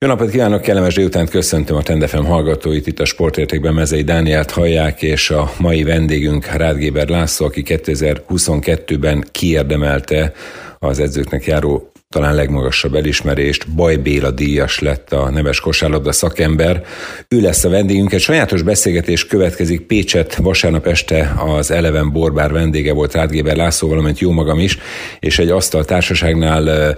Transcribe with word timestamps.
Jó 0.00 0.08
napot 0.08 0.30
kívánok, 0.30 0.62
kellemes 0.62 0.94
délután 0.94 1.28
köszöntöm 1.28 1.76
a 1.76 1.82
Tendefem 1.82 2.24
hallgatóit, 2.24 2.86
itt 2.86 3.00
a 3.00 3.04
Sportértékben 3.04 3.74
Mezei 3.74 4.02
Dánielt 4.02 4.50
hallják, 4.50 5.02
és 5.02 5.30
a 5.30 5.52
mai 5.58 5.82
vendégünk 5.82 6.46
Rádgéber 6.46 7.08
László, 7.08 7.46
aki 7.46 7.62
2022-ben 7.66 9.24
kiérdemelte 9.30 10.32
az 10.78 10.98
edzőknek 10.98 11.44
járó 11.44 11.92
talán 12.08 12.34
legmagasabb 12.34 12.94
elismerést, 12.94 13.68
Baj 13.68 13.96
Béla 13.96 14.30
díjas 14.30 14.78
lett 14.78 15.12
a 15.12 15.30
neves 15.30 15.60
kosárlabda 15.60 16.12
szakember. 16.12 16.84
Ő 17.28 17.40
lesz 17.40 17.64
a 17.64 17.68
vendégünk. 17.68 18.12
Egy 18.12 18.20
sajátos 18.20 18.62
beszélgetés 18.62 19.26
következik 19.26 19.80
Pécset 19.80 20.34
vasárnap 20.34 20.86
este 20.86 21.34
az 21.38 21.70
Eleven 21.70 22.12
Borbár 22.12 22.52
vendége 22.52 22.92
volt 22.92 23.14
Rádgéber 23.14 23.56
László, 23.56 23.88
valamint 23.88 24.18
jó 24.18 24.30
magam 24.30 24.58
is, 24.58 24.78
és 25.20 25.38
egy 25.38 25.50
asztal 25.50 25.84
társaságnál 25.84 26.96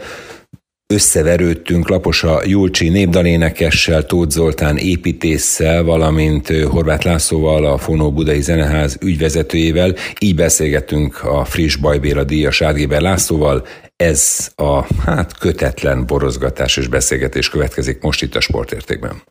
összeverődtünk 0.90 1.88
Laposa 1.88 2.40
Julcsi 2.44 2.88
népdalénekessel, 2.88 4.06
Tóth 4.06 4.30
Zoltán 4.30 4.76
építéssel, 4.76 5.84
valamint 5.84 6.48
Horváth 6.48 7.06
Lászlóval, 7.06 7.64
a 7.64 7.78
Fonó 7.78 8.12
Budai 8.12 8.40
Zeneház 8.40 8.96
ügyvezetőjével. 9.00 9.94
Így 10.18 10.34
beszélgettünk 10.34 11.24
a 11.24 11.44
friss 11.44 11.76
Bajbéla 11.76 12.24
díjas 12.24 12.60
Ádgéber 12.60 13.00
Lászlóval. 13.00 13.66
Ez 13.96 14.50
a 14.56 14.86
hát 15.04 15.38
kötetlen 15.38 16.06
borozgatás 16.06 16.76
és 16.76 16.88
beszélgetés 16.88 17.50
következik 17.50 18.02
most 18.02 18.22
itt 18.22 18.34
a 18.34 18.40
sportértékben. 18.40 19.22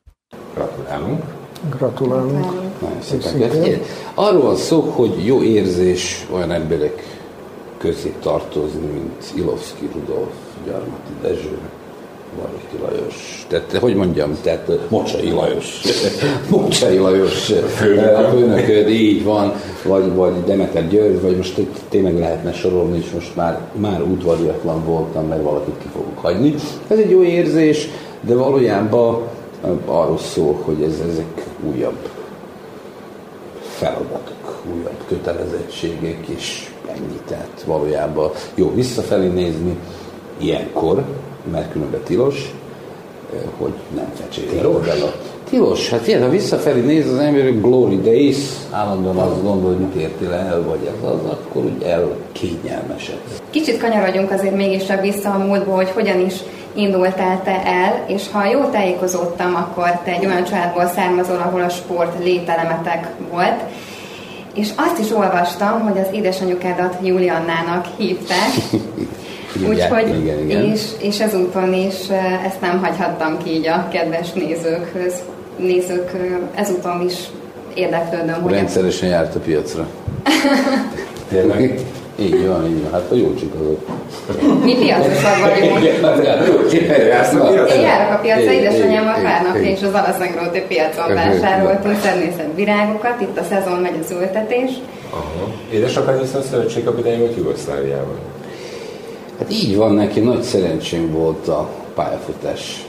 Gratulálunk. 0.54 1.24
Gratulálunk. 1.78 2.46
Nagyon 2.82 3.02
szépen. 3.02 3.82
Arról 4.14 4.42
van 4.42 4.56
szó, 4.56 4.82
hogy 4.82 5.26
jó 5.26 5.44
érzés 5.44 6.26
olyan 6.32 6.52
emberek 6.52 7.04
közé 7.78 8.14
tartozni, 8.22 8.86
mint 8.86 9.24
Ilovszki 9.36 9.90
Rudolf, 9.94 10.34
Gyarmati 10.70 11.12
Dezső, 11.22 11.58
Baroki 12.38 12.78
Lajos, 12.82 13.46
tehát 13.48 13.78
hogy 13.78 13.96
mondjam, 13.96 14.38
tehát 14.42 14.72
Mocsai 14.90 15.32
Lajos, 15.32 15.82
Mocsai 16.50 16.98
Lajos. 16.98 17.50
A 17.50 18.30
főnököd, 18.30 18.90
így 18.90 19.24
van, 19.24 19.54
vagy, 19.84 20.14
vagy 20.14 20.34
Demeter 20.46 20.88
György, 20.88 21.22
vagy 21.22 21.38
most 21.38 21.62
tényleg 21.90 22.20
lehetne 22.20 22.54
sorolni, 22.54 22.98
és 22.98 23.12
most 23.14 23.36
már, 23.36 23.60
már 23.74 24.04
útvariatlan 24.04 24.86
voltam, 24.86 25.28
mert 25.28 25.44
valakit 25.44 25.78
ki 25.82 25.88
fogok 25.94 26.18
hagyni. 26.18 26.56
Ez 26.88 26.98
egy 26.98 27.10
jó 27.10 27.24
érzés, 27.24 27.88
de 28.22 28.36
valójában 28.36 29.22
arról 29.86 30.18
szól, 30.18 30.60
hogy 30.64 30.82
ez, 30.82 31.02
ezek 31.12 31.46
újabb 31.74 32.10
feladatok, 33.62 34.62
újabb 34.76 35.04
kötelezettségek, 35.08 36.28
és 36.28 36.70
ennyi. 36.88 37.20
Tehát 37.28 37.64
valójában 37.66 38.32
jó 38.56 38.74
visszafelé 38.76 39.28
nézni, 39.28 39.78
ilyenkor, 40.40 41.04
mert 41.52 41.72
különben 41.72 42.02
tilos, 42.04 42.54
hogy 43.58 43.74
nem 43.96 44.12
fecsérjél 44.14 44.68
oda. 44.68 45.14
Tilos, 45.50 45.90
hát 45.90 46.08
ilyen, 46.08 46.22
ha 46.22 46.30
visszafelé 46.30 46.82
néz 46.82 47.12
az 47.12 47.18
ember, 47.18 47.62
Glory 47.62 48.02
Days, 48.02 48.38
állandóan 48.72 49.18
azt 49.18 49.44
gondol, 49.44 49.70
hogy 49.74 49.80
mit 49.80 49.96
értél 49.96 50.32
el, 50.32 50.64
vagy 50.64 50.80
ez 50.86 51.10
az, 51.10 51.32
akkor 51.32 51.64
úgy 51.64 51.84
el 51.84 52.16
kényelmesed. 52.32 53.20
Kicsit 53.50 53.80
kanyarodjunk 53.80 54.32
azért 54.32 54.56
mégis 54.56 54.86
csak 54.86 55.02
vissza 55.02 55.34
a 55.34 55.38
múltból, 55.38 55.76
hogy 55.76 55.90
hogyan 55.90 56.20
is 56.20 56.34
indultál 56.74 57.42
te 57.44 57.64
el, 57.66 58.04
és 58.08 58.24
ha 58.32 58.46
jól 58.46 58.70
tájékozódtam, 58.72 59.56
akkor 59.56 60.02
te 60.04 60.12
egy 60.12 60.26
olyan 60.26 60.44
családból 60.44 60.88
származol, 60.96 61.38
ahol 61.38 61.62
a 61.62 61.70
sport 61.70 62.24
lételemetek 62.24 63.08
volt, 63.32 63.60
és 64.54 64.70
azt 64.76 65.00
is 65.00 65.12
olvastam, 65.12 65.80
hogy 65.82 65.98
az 66.00 66.08
édesanyukádat 66.12 66.98
Juliannának 67.04 67.86
hívták, 67.98 68.50
Úgyhogy, 69.56 70.08
igen, 70.22 70.40
igen. 70.40 70.64
És, 70.64 70.82
és 71.00 71.20
ezúton 71.20 71.74
is 71.74 71.96
ezt 72.46 72.62
nem 72.62 72.80
hagyhattam 72.84 73.38
ki 73.44 73.50
így 73.50 73.68
a 73.68 73.88
kedves 73.92 74.32
nézőkhöz. 74.32 75.14
Nézők 75.58 76.12
ezúton 76.56 77.06
is 77.06 77.16
érdeklődöm. 77.74 78.42
Hogy 78.42 78.52
Rendszeresen 78.52 79.10
járt 79.10 79.36
a 79.36 79.40
piacra. 79.40 79.88
Tényleg? 81.30 81.80
Így 82.20 82.48
van, 82.48 82.66
így 82.66 82.82
van. 82.82 82.92
Hát 82.92 83.12
a 83.12 83.16
jó 83.16 83.34
azok. 83.62 83.88
Mi 84.64 84.76
piacosak 84.76 85.40
vagyunk? 85.40 85.84
Én 87.72 87.82
járok 87.82 88.14
a 88.14 88.20
piacra, 88.22 88.52
édesanyámmal 88.52 89.22
pár 89.24 89.44
napja, 89.44 89.70
és 89.70 89.82
az 89.82 89.94
Alaszengróti 89.94 90.62
piacon 90.68 91.14
vásároltunk 91.14 92.00
szednészed 92.02 92.56
virágokat, 92.56 93.22
itt 93.22 93.38
a 93.38 93.44
szezon 93.50 93.80
megy 93.80 93.98
az 94.04 94.12
ültetés. 94.12 94.72
Aha. 95.10 95.54
Édesapád 95.72 96.22
viszont 96.22 96.44
szövetségkapitány 96.44 97.20
volt 97.20 97.36
Jugoszláviában. 97.36 98.18
Hát 99.40 99.52
így 99.52 99.76
van, 99.76 99.94
neki 99.94 100.20
nagy 100.20 100.42
szerencsém 100.42 101.12
volt 101.12 101.48
a 101.48 101.70
pályafutás 101.94 102.86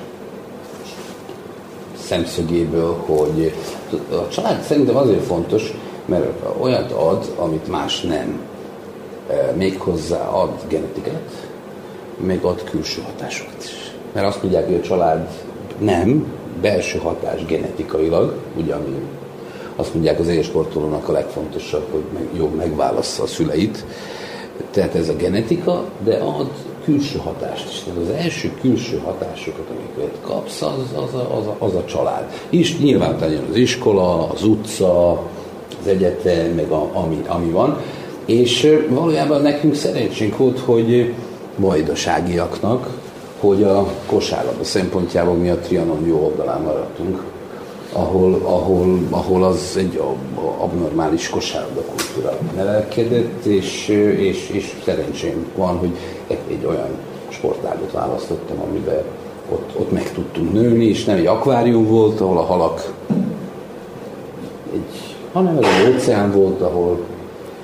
szemszögéből, 2.06 2.96
hogy 3.06 3.54
a 4.10 4.28
család 4.28 4.60
szerintem 4.62 4.96
azért 4.96 5.24
fontos, 5.24 5.74
mert 6.04 6.26
olyat 6.60 6.92
ad, 6.92 7.32
amit 7.36 7.68
más 7.68 8.00
nem. 8.00 8.40
E, 9.28 9.52
méghozzá 9.56 10.28
ad 10.28 10.50
genetikát, 10.68 11.48
még 12.16 12.44
ad 12.44 12.64
külső 12.64 13.02
hatásokat 13.02 13.62
is. 13.64 13.94
Mert 14.12 14.26
azt 14.26 14.42
mondják, 14.42 14.66
hogy 14.66 14.74
a 14.74 14.80
család 14.80 15.28
nem, 15.78 16.32
belső 16.60 16.98
hatás 16.98 17.44
genetikailag, 17.44 18.34
ami 18.56 18.94
azt 19.76 19.94
mondják 19.94 20.18
az 20.18 20.28
élsportolónak 20.28 21.08
a 21.08 21.12
legfontosabb, 21.12 21.86
hogy 21.92 22.28
jobb 22.36 22.54
megválassza 22.54 23.22
a 23.22 23.26
szüleit, 23.26 23.84
tehát 24.70 24.94
ez 24.94 25.08
a 25.08 25.14
genetika, 25.16 25.84
de 26.04 26.16
ad 26.16 26.50
külső 26.84 27.18
hatást 27.18 27.68
is. 27.70 27.82
Tehát 27.82 28.00
az 28.00 28.24
első 28.24 28.52
külső 28.60 29.00
hatásokat, 29.04 29.66
amiket 29.70 30.18
kapsz, 30.20 30.62
az, 30.62 30.72
az, 30.94 31.14
a, 31.14 31.36
az, 31.36 31.46
a, 31.46 31.56
az 31.58 31.74
a 31.74 31.84
család. 31.84 32.32
És 32.50 32.78
nyilván 32.78 33.16
legyen 33.20 33.44
az 33.50 33.56
iskola, 33.56 34.28
az 34.28 34.44
utca, 34.44 35.10
az 35.80 35.86
egyetem, 35.86 36.50
meg 36.50 36.70
a, 36.70 36.90
ami, 36.92 37.22
ami 37.26 37.50
van. 37.50 37.80
És 38.24 38.78
valójában 38.88 39.42
nekünk 39.42 39.74
szerencsénk 39.74 40.36
volt, 40.36 40.58
hogy 40.58 41.14
vajdaságiaknak, 41.56 42.88
hogy 43.40 43.62
a 43.62 43.86
kosárlabda 44.06 44.64
szempontjából 44.64 45.34
mi 45.34 45.48
a 45.48 45.58
Trianon 45.58 46.06
jó 46.06 46.24
oldalán 46.24 46.62
maradtunk 46.62 47.22
ahol, 47.92 48.34
ahol, 48.42 48.98
ahol 49.10 49.44
az 49.44 49.74
egy 49.78 50.02
abnormális 50.58 51.28
kosárlabda 51.28 51.80
kultúra 51.80 52.38
nevelkedett, 52.56 53.44
és, 53.44 53.88
és, 54.16 54.50
és 54.50 54.74
szerencsém 54.84 55.46
van, 55.56 55.78
hogy 55.78 55.96
egy, 56.26 56.38
egy 56.50 56.66
olyan 56.66 56.88
sportágot 57.28 57.92
választottam, 57.92 58.60
amiben 58.60 59.02
ott, 59.52 59.70
ott 59.78 59.92
meg 59.92 60.12
tudtunk 60.12 60.52
nőni, 60.52 60.84
és 60.84 61.04
nem 61.04 61.16
egy 61.16 61.26
akvárium 61.26 61.86
volt, 61.86 62.20
ahol 62.20 62.38
a 62.38 62.44
halak 62.44 62.92
egy, 64.72 65.16
hanem 65.32 65.56
egy 65.56 65.94
óceán 65.94 66.32
volt, 66.32 66.60
ahol 66.60 66.98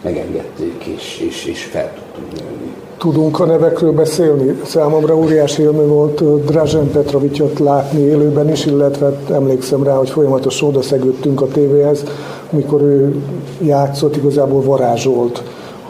megengedték, 0.00 0.84
és, 0.84 1.18
és, 1.28 1.44
és 1.44 1.64
fel 1.64 1.94
tudtunk 1.94 2.32
nőni. 2.32 2.72
Tudunk 2.98 3.40
a 3.40 3.44
nevekről 3.44 3.92
beszélni? 3.92 4.60
Számomra 4.64 5.16
óriási 5.16 5.62
élmény 5.62 5.88
volt 5.88 6.44
Drazen 6.44 6.90
Petrovicsot 6.90 7.58
látni 7.58 8.00
élőben 8.00 8.50
is, 8.50 8.66
illetve 8.66 9.12
emlékszem 9.30 9.82
rá, 9.82 9.96
hogy 9.96 10.10
folyamatosan 10.10 10.68
odaszegődtünk 10.68 11.40
a 11.40 11.46
tévéhez, 11.46 12.04
mikor 12.50 12.82
ő 12.82 13.14
játszott, 13.60 14.16
igazából 14.16 14.62
varázsolt, 14.62 15.42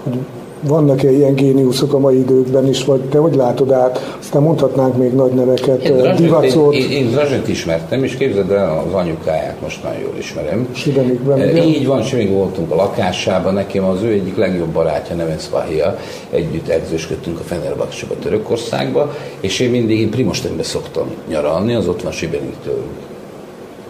hogy 0.03 0.19
vannak-e 0.61 1.11
ilyen 1.11 1.35
géniuszok 1.35 1.93
a 1.93 1.99
mai 1.99 2.19
időkben 2.19 2.69
is, 2.69 2.85
vagy 2.85 3.01
te 3.01 3.19
hogy 3.19 3.35
látod 3.35 3.73
át? 3.73 4.17
Aztán 4.21 4.43
mondhatnánk 4.43 4.97
még 4.97 5.13
nagy 5.13 5.33
neveket, 5.33 5.85
én 5.85 6.15
Divacot. 6.17 6.75
Én, 6.75 6.91
én 6.91 7.11
Drazsent 7.11 7.49
ismertem, 7.49 8.05
és 8.05 8.15
képzeld 8.15 8.51
el, 8.51 8.85
az 8.87 8.93
anyukáját 8.93 9.61
most 9.61 9.83
nagyon 9.83 10.01
jól 10.01 10.15
ismerem. 10.19 10.69
Sibenikben. 10.73 11.41
E, 11.41 11.65
így 11.65 11.87
van, 11.87 12.03
még 12.13 12.31
voltunk 12.31 12.71
a 12.71 12.75
lakásában, 12.75 13.55
nekem 13.55 13.85
az 13.85 14.03
ő 14.03 14.09
egyik 14.13 14.37
legjobb 14.37 14.69
barátja, 14.69 15.17
Neven 15.17 15.39
Svahia, 15.39 15.99
együtt 16.31 16.69
edzősködtünk 16.69 17.39
a 17.39 17.43
Fenerbahce-ba 17.43 18.15
Törökországba, 18.15 19.15
és 19.41 19.61
én 19.61 19.71
mindig 19.71 20.01
én 20.01 20.11
Primostenbe 20.11 20.63
szoktam 20.63 21.07
nyaralni, 21.29 21.75
az 21.75 21.89
ott 21.89 22.03
van 22.03 22.13
Sibeniktől 22.13 22.83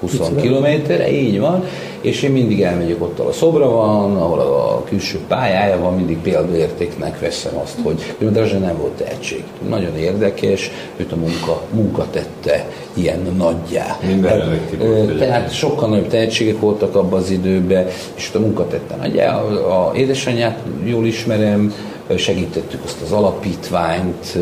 20 0.01 0.21
kilométerre, 0.41 1.11
így 1.11 1.41
van, 1.41 1.65
és 2.01 2.23
én 2.23 2.31
mindig 2.31 2.63
elmegyek 2.63 3.03
ott, 3.03 3.19
ahol 3.19 3.31
a 3.31 3.35
szobra 3.35 3.71
van, 3.71 4.17
ahol 4.17 4.39
a 4.41 4.85
külső 4.89 5.19
pályája 5.29 5.79
van, 5.79 5.95
mindig 5.95 6.19
példaértéknek 6.19 7.21
veszem 7.21 7.57
azt, 7.63 7.77
hogy 7.83 8.15
Drazsa 8.19 8.59
nem 8.59 8.77
volt 8.79 8.93
tehetség. 8.93 9.45
Nagyon 9.69 9.97
érdekes, 9.97 10.71
őt 10.97 11.13
a 11.13 11.17
munka, 11.17 11.63
munka 11.71 12.07
tette 12.11 12.69
ilyen 12.93 13.35
nagyjá. 13.37 13.99
Minden 14.07 14.61
tehát, 14.79 15.19
tehát 15.19 15.53
sokkal 15.53 15.89
nagyobb 15.89 16.09
tehetségek 16.09 16.61
voltak 16.61 16.97
abban 16.97 17.21
az 17.21 17.31
időben, 17.31 17.87
és 18.15 18.31
a 18.35 18.39
munka 18.39 18.67
tette 18.67 18.97
nagyjá. 18.97 19.37
A, 19.39 19.89
a 19.89 19.95
édesanyját 19.95 20.59
jól 20.85 21.07
ismerem, 21.07 21.75
segítettük 22.17 22.81
azt 22.85 23.03
az 23.03 23.13
alapítványt, 23.13 24.39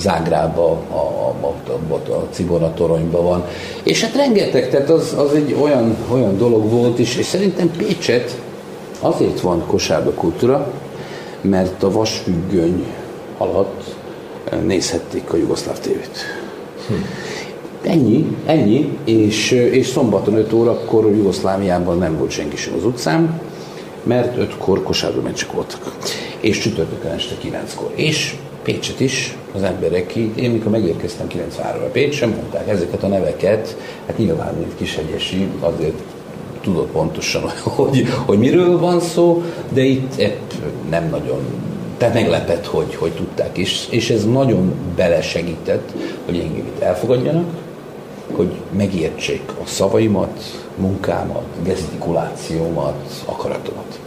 Zágrába, 0.00 0.70
a, 0.90 0.94
a, 0.94 1.34
a, 1.40 2.12
a, 2.12 2.26
Cibona 2.30 2.74
toronyban 2.74 3.24
van. 3.24 3.44
És 3.82 4.02
hát 4.02 4.14
rengeteg, 4.14 4.70
tehát 4.70 4.90
az, 4.90 5.14
az 5.16 5.34
egy 5.34 5.56
olyan, 5.60 5.96
olyan 6.12 6.38
dolog 6.38 6.70
volt 6.70 6.98
is, 6.98 7.16
és 7.16 7.26
szerintem 7.26 7.70
Pécset 7.76 8.40
azért 9.00 9.40
van 9.40 9.66
kosárba 9.66 10.10
kultúra, 10.10 10.72
mert 11.40 11.82
a 11.82 11.90
vasfüggöny 11.90 12.86
alatt 13.38 13.94
nézhették 14.66 15.32
a 15.32 15.36
jugoszláv 15.36 15.78
tévét. 15.78 16.18
Hm. 16.88 16.94
Ennyi, 17.82 18.36
ennyi, 18.46 18.98
és, 19.04 19.50
és 19.50 19.86
szombaton 19.86 20.34
5 20.34 20.52
órakor 20.52 21.10
Jugoszláviában 21.10 21.98
nem 21.98 22.18
volt 22.18 22.30
senki 22.30 22.56
sem 22.56 22.74
az 22.76 22.84
utcán, 22.84 23.40
mert 24.02 24.36
ötkor 24.36 24.82
kosárlabda 24.82 25.28
meccsek 25.28 25.52
voltak. 25.52 25.96
És 26.40 26.58
csütörtökön 26.58 27.10
este 27.10 27.34
9-kor. 27.44 27.92
És 27.94 28.34
Pécset 28.62 29.00
is 29.00 29.36
az 29.54 29.62
emberek, 29.62 30.14
én 30.14 30.50
mikor 30.50 30.70
megérkeztem 30.70 31.26
93-ra 31.28 31.88
Pécs, 31.92 32.14
sem 32.14 32.30
mondták 32.30 32.68
ezeket 32.68 33.02
a 33.02 33.06
neveket, 33.06 33.76
hát 34.06 34.18
nyilván, 34.18 34.54
mint 34.54 34.76
Kishegyesi, 34.76 35.48
azért 35.60 35.98
tudott 36.60 36.90
pontosan, 36.90 37.42
hogy, 37.76 38.06
hogy 38.26 38.38
miről 38.38 38.78
van 38.78 39.00
szó, 39.00 39.42
de 39.68 39.82
itt 39.82 40.22
nem 40.90 41.08
nagyon 41.08 41.40
tehát 41.96 42.14
meglepett, 42.14 42.66
hogy, 42.66 42.94
hogy 42.94 43.12
tudták, 43.12 43.58
és, 43.58 43.86
és 43.90 44.10
ez 44.10 44.24
nagyon 44.24 44.74
belesegített, 44.96 45.92
hogy 46.24 46.38
engem 46.38 46.66
itt 46.66 46.80
elfogadjanak, 46.80 47.46
hogy 48.32 48.52
megértsék 48.76 49.42
a 49.62 49.66
szavaimat, 49.66 50.62
munkámat, 50.76 51.44
gesztikulációmat, 51.62 53.22
akaratomat. 53.24 53.98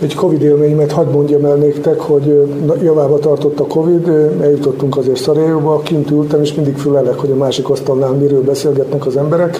Egy 0.00 0.14
Covid 0.14 0.42
élményemet 0.42 0.92
hagyd 0.92 1.12
mondjam 1.12 1.44
el 1.44 1.54
néktek, 1.56 2.00
hogy 2.00 2.48
javába 2.82 3.18
tartott 3.18 3.60
a 3.60 3.66
Covid, 3.66 4.08
eljutottunk 4.40 4.96
azért 4.96 5.16
Szarajóba, 5.16 5.80
kint 5.80 6.10
ültem, 6.10 6.42
és 6.42 6.54
mindig 6.54 6.76
fülelek, 6.76 7.18
hogy 7.18 7.30
a 7.30 7.34
másik 7.34 7.70
asztalnál 7.70 8.12
miről 8.12 8.42
beszélgetnek 8.42 9.06
az 9.06 9.16
emberek, 9.16 9.58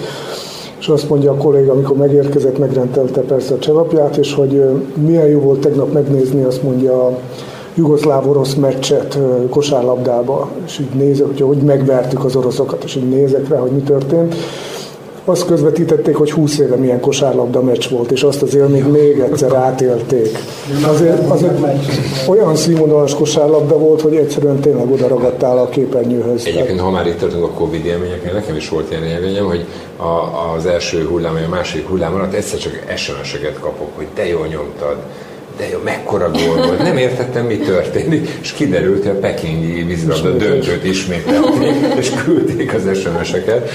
és 0.79 0.87
azt 0.87 1.09
mondja 1.09 1.31
a 1.31 1.35
kolléga, 1.35 1.71
amikor 1.71 1.97
megérkezett, 1.97 2.57
megrendelte 2.57 3.21
persze 3.21 3.53
a 3.53 3.59
cselapját, 3.59 4.17
és 4.17 4.33
hogy 4.33 4.63
milyen 5.05 5.27
jó 5.27 5.39
volt 5.39 5.59
tegnap 5.59 5.93
megnézni, 5.93 6.43
azt 6.43 6.63
mondja 6.63 7.05
a 7.05 7.17
jugoszláv-orosz 7.75 8.53
meccset 8.53 9.19
kosárlabdába, 9.49 10.49
és 10.65 10.79
így 10.79 10.93
nézek, 10.93 11.27
hogy 11.27 11.41
hogy 11.41 11.57
megvertük 11.57 12.23
az 12.23 12.35
oroszokat, 12.35 12.83
és 12.83 12.95
így 12.95 13.09
nézek 13.09 13.47
rá, 13.47 13.57
hogy 13.57 13.71
mi 13.71 13.81
történt 13.81 14.35
azt 15.25 15.45
közvetítették, 15.45 16.15
hogy 16.15 16.31
20 16.31 16.59
éve 16.59 16.75
milyen 16.75 16.99
kosárlabda 16.99 17.61
meccs 17.61 17.89
volt, 17.89 18.11
és 18.11 18.23
azt 18.23 18.41
az 18.41 18.55
élményt 18.55 18.91
még 18.91 19.19
egyszer 19.19 19.53
átélték. 19.53 20.37
Azért, 20.87 21.29
azért 21.29 21.53
olyan 22.27 22.55
színvonalas 22.55 23.15
kosárlabda 23.15 23.77
volt, 23.77 24.01
hogy 24.01 24.15
egyszerűen 24.15 24.59
tényleg 24.59 24.91
oda 24.91 25.07
ragadtál 25.07 25.57
a 25.57 25.69
képernyőhöz. 25.69 26.45
Egyébként, 26.45 26.79
ha 26.79 26.89
már 26.89 27.07
itt 27.07 27.19
tartunk 27.19 27.43
a 27.43 27.49
Covid 27.49 27.85
élményeknél, 27.85 28.33
nekem 28.33 28.55
is 28.55 28.69
volt 28.69 28.91
ilyen 28.91 29.03
élményem, 29.03 29.45
hogy 29.45 29.65
a, 29.97 30.53
az 30.55 30.65
első 30.65 31.05
hullám, 31.05 31.33
vagy 31.33 31.43
a 31.43 31.49
második 31.49 31.87
hullám 31.87 32.13
alatt 32.13 32.33
egyszer 32.33 32.59
csak 32.59 32.83
SMS-eket 32.95 33.59
kapok, 33.59 33.89
hogy 33.95 34.07
te 34.13 34.27
jól 34.27 34.47
nyomtad, 34.47 34.97
de 35.61 35.69
jó, 35.69 35.79
mekkora 35.83 36.31
gól 36.31 36.65
volt. 36.65 36.83
Nem 36.83 36.97
értettem, 36.97 37.45
mi 37.45 37.57
történik, 37.57 38.29
és 38.41 38.51
kiderült, 38.51 39.05
hogy 39.05 39.15
a 39.15 39.19
pekingi 39.19 39.83
vízilabda 39.83 40.29
döntőt 40.31 40.83
ismételték, 40.83 41.97
és 41.97 42.09
küldték 42.23 42.73
az 42.73 42.97
SMS-eket, 42.97 43.69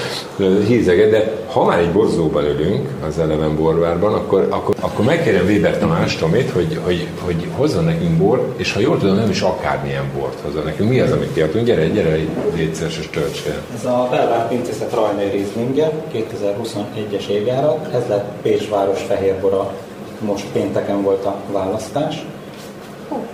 hízeget, 0.67 1.11
de 1.11 1.33
ha 1.47 1.65
már 1.65 1.79
egy 1.79 1.91
borzóban 1.91 2.45
ülünk 2.45 2.89
az 3.09 3.19
Eleven 3.19 3.57
borvárban, 3.57 4.15
akkor, 4.15 4.47
akkor, 4.51 4.75
akkor 4.81 5.05
megkérem 5.05 5.47
Weber 5.47 5.79
Tamás 5.79 6.17
Tomét, 6.17 6.51
hogy, 6.51 6.81
hogy, 6.85 7.07
hogy 7.25 7.47
hozzon 7.57 7.85
nekünk 7.85 8.17
bort, 8.17 8.61
és 8.61 8.73
ha 8.73 8.81
jól 8.81 8.99
tudom, 8.99 9.17
nem 9.17 9.31
is 9.31 9.41
akármilyen 9.41 10.05
bort 10.19 10.41
hozzon 10.41 10.65
nekünk. 10.65 10.91
Mi 10.91 11.01
az, 11.01 11.13
amit 11.13 11.33
kiadtunk? 11.35 11.67
Gyere, 11.67 11.89
gyere, 11.89 12.19
létszeres 12.55 12.99
és 12.99 13.09
tölts 13.09 13.39
fel. 13.39 13.63
Ez 13.75 13.85
a 13.85 14.09
Belvár 14.11 14.49
Pincészet 14.49 14.95
Rajnai 14.95 15.29
Rieslinge, 15.29 15.91
2021-es 16.15 17.27
évjárat, 17.29 17.95
ez 17.95 18.03
lett 18.09 18.27
Pécs 18.43 18.69
város 18.69 19.03
fehérbora 19.03 19.73
most 20.21 20.47
pénteken 20.53 21.03
volt 21.03 21.25
a 21.25 21.35
választás. 21.53 22.27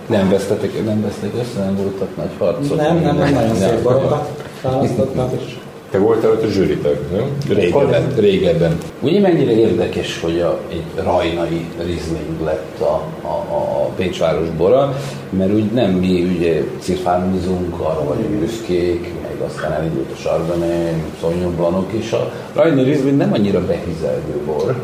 Nem 0.05 0.29
vesztetek, 0.29 0.85
nem 0.85 1.01
vesztek 1.01 1.33
össze, 1.39 1.59
nem 1.59 1.75
voltak 1.75 2.15
nagy 2.15 2.31
harcok? 2.37 2.77
Nem, 2.77 2.97
nem, 2.97 3.15
nem, 3.15 3.33
nagyon 3.33 3.55
szép 3.55 3.83
barokat 3.83 4.29
választottak, 4.61 5.31
és 5.41 5.57
te 5.93 5.99
voltál 5.99 6.31
ott 6.31 6.43
a 6.43 6.47
zsűritag, 6.47 6.97
nem? 7.11 7.57
Régebben. 7.57 8.03
Régebben. 8.17 8.77
Ugye 8.99 9.19
mennyire 9.19 9.51
érdekes, 9.51 10.21
hogy 10.21 10.39
a, 10.39 10.59
egy 10.71 11.03
rajnai 11.03 11.65
Riesling 11.85 12.41
lett 12.43 12.79
a, 12.79 13.01
a, 13.21 13.53
a 13.53 13.89
Pécsváros 13.95 14.49
bora, 14.49 14.97
mert 15.29 15.53
úgy 15.53 15.71
nem 15.71 15.91
mi 15.91 16.21
ugye 16.21 16.63
cirfánizunk, 16.79 17.79
arra 17.79 18.03
vagyunk 18.03 18.39
büszkék, 18.39 19.13
meg 19.21 19.47
aztán 19.47 19.71
elindult 19.71 20.11
a 20.11 20.15
Chardonnay, 20.15 21.03
Sauvignon 21.19 21.55
Blancok, 21.55 21.91
és 21.91 22.11
a 22.11 22.31
rajnai 22.53 22.83
Riesling 22.83 23.17
nem 23.17 23.33
annyira 23.33 23.65
behizelgő 23.65 24.39
bor. 24.45 24.75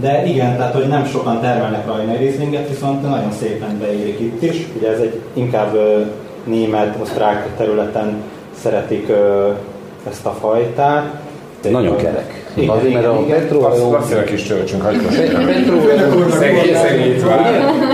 De 0.00 0.26
igen, 0.26 0.56
tehát 0.56 0.74
hogy 0.74 0.88
nem 0.88 1.04
sokan 1.04 1.40
termelnek 1.40 1.86
rajnai 1.86 2.16
Rieslinget, 2.16 2.68
viszont 2.68 3.02
nagyon 3.02 3.32
szépen 3.32 3.78
beérik 3.78 4.20
itt 4.20 4.42
is. 4.42 4.66
Ugye 4.78 4.92
ez 4.92 5.00
egy 5.00 5.20
inkább 5.32 5.78
német, 6.44 6.96
osztrák 7.02 7.56
területen 7.56 8.22
szeretik 8.62 9.12
ezt 10.10 10.26
a 10.26 10.36
fajtát. 10.40 11.20
Nagyon 11.70 11.96
kerek. 11.96 12.44
Igen, 12.54 12.68
Azért, 12.68 12.92
mert 12.92 13.06
a 13.06 13.24
petróleum... 13.28 13.94
Azt 13.94 14.12
a 14.12 14.24
kis 14.24 14.42
töltsünk, 14.42 14.82
hagyd 14.82 15.02
most. 15.02 15.20
Petróleum... 15.20 16.30
Szegény, 16.30 16.74
szegény 16.74 17.22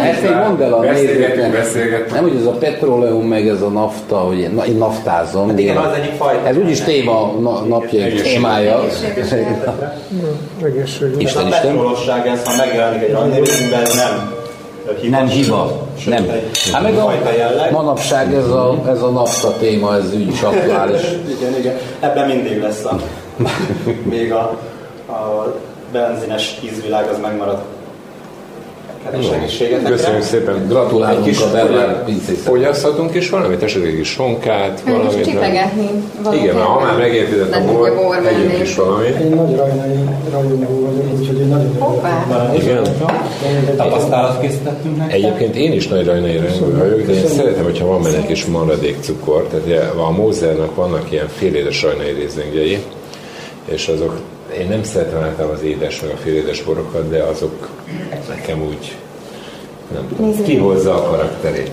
Ezt 0.03 0.23
még 0.23 0.33
mondd 0.47 0.63
el 0.63 0.73
a 0.73 0.81
beszélgetünk. 0.81 2.13
Nem, 2.13 2.23
hogy 2.23 2.37
ez 2.37 2.47
a 2.47 2.51
petróleum, 2.51 3.27
meg 3.27 3.49
ez 3.49 3.63
a 3.63 3.69
nafta, 3.69 4.17
hogy 4.17 4.39
én, 4.39 4.51
na, 4.51 4.67
én 4.67 4.77
naftázom. 4.77 5.49
Hát 5.49 5.59
igen, 5.59 5.77
az 5.77 5.95
egyik 5.97 6.13
fajta. 6.13 6.47
Ez 6.47 6.57
úgyis 6.57 6.81
téma, 6.81 7.33
na, 7.41 7.61
napja, 7.61 8.07
témája. 8.23 8.81
Egészségügy. 10.63 11.23
Isten, 11.23 11.47
Isten. 11.47 11.47
A 11.47 11.49
petrolosság, 11.49 12.27
ez 12.27 12.45
ha 12.45 12.53
megjelenik 12.67 13.03
egy 13.03 13.13
rajnévünkben, 13.13 13.83
nem 13.83 14.41
hiba. 15.01 15.17
Nem 15.17 15.27
hiba. 15.27 15.87
Nem. 16.07 16.27
Hát 16.73 16.83
meg 16.83 16.99
a 16.99 17.13
manapság 17.71 18.35
ez 18.35 18.49
a, 18.49 18.83
ez 18.89 19.03
a 19.03 19.11
nafta 19.11 19.57
téma, 19.59 19.95
ez 19.95 20.15
úgy 20.15 20.29
is 20.29 20.43
aktuális. 20.43 21.01
igen, 21.39 21.59
igen. 21.59 21.77
Ebben 22.01 22.29
mindig 22.29 22.61
lesz 22.61 22.85
a, 22.85 23.01
még 24.11 24.33
a, 24.33 24.59
a 25.09 25.55
benzines 25.93 26.59
ízvilág 26.65 27.09
az 27.09 27.19
megmarad. 27.19 27.63
Köszönjük 29.85 30.23
szépen. 30.23 30.67
Gratulálunk 30.69 31.25
kis 31.25 31.41
a 31.41 31.51
Berlán. 31.53 32.05
Fogyaszthatunk 32.45 33.15
is 33.15 33.31
valamit, 33.31 33.63
esetleg 33.63 33.91
egy 33.91 33.97
kis 33.97 34.09
sonkát, 34.09 34.83
valamit. 34.87 35.25
Csipegetni. 35.25 35.91
Igen, 36.33 36.55
mert 36.55 36.67
ha 36.67 36.81
már 36.81 36.99
megérkezett 36.99 37.55
a 37.55 37.65
bor, 37.65 38.17
együnk 38.27 38.63
is 38.63 38.75
valamit. 38.75 39.21
Én 39.21 39.29
nagy 39.29 39.57
rajnai 39.57 40.05
rajongó 40.33 40.81
vagyok, 40.81 41.19
úgyhogy 41.19 41.39
én 41.39 41.47
nagyon. 41.47 42.55
Igen. 42.55 42.83
Tapasztalat 43.77 44.41
készítettünk 44.41 44.97
nektek. 44.97 45.17
Egyébként 45.17 45.57
én 45.57 45.73
is 45.73 45.89
nagy 45.89 46.07
rajnai 46.07 46.37
rajongó 46.37 46.79
vagyok, 46.79 47.07
de 47.07 47.13
én 47.13 47.27
szeretem, 47.27 47.65
hogyha 47.65 47.87
van 47.87 48.03
benne 48.03 48.17
egy 48.17 48.27
kis 48.27 48.45
maradék 48.45 48.97
cukor. 49.01 49.47
Tehát 49.47 49.93
a 49.97 50.11
Mózernak 50.11 50.75
vannak 50.75 51.13
ilyen 51.13 51.29
félédes 51.29 51.83
rajnai 51.83 52.13
részlengjei, 52.13 52.79
és 53.65 53.89
azok 53.89 54.21
én 54.59 54.69
nem 54.69 54.83
szeretem 54.83 55.23
általában 55.23 55.57
az 55.57 55.63
édes 55.63 56.01
meg 56.01 56.11
a 56.11 56.17
félédes 56.17 56.63
borokat, 56.63 57.11
de 57.11 57.23
azok 57.23 57.69
nekem 58.29 58.63
úgy 58.63 58.97
nem 59.93 60.09
tudom, 60.09 60.43
kihozza 60.43 60.95
a 60.95 61.03
karakterét. 61.03 61.73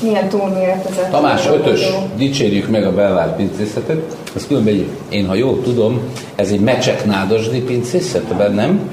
Milyen 0.00 0.28
túlméretezett. 0.28 1.10
Tamás, 1.10 1.46
ötös, 1.46 1.86
dicsérjük 2.16 2.68
meg 2.68 2.84
a 2.84 2.94
belvált 2.94 3.36
pincészetet. 3.36 4.16
Ez 4.36 4.46
különben, 4.46 4.88
én 5.08 5.26
ha 5.26 5.34
jól 5.34 5.62
tudom, 5.62 6.00
ez 6.34 6.50
egy 6.50 6.60
mecsek 6.60 7.04
nádasdi 7.04 7.60
pincészet, 7.60 8.54
nem? 8.54 8.90